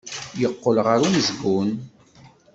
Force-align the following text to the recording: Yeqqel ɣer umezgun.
Yeqqel 0.41 0.77
ɣer 0.85 0.99
umezgun. 1.05 1.69